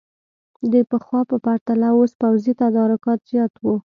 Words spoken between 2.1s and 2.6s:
پوځي